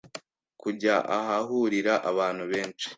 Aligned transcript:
kujya 0.61 0.95
ahahurira 1.17 1.93
abantu 2.11 2.43
benshi 2.51 2.87